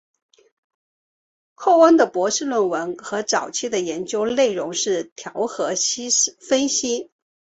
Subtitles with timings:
[1.53, 5.75] 寇恩的博士论文和早期的研究内容是调和
[6.39, 7.11] 分析。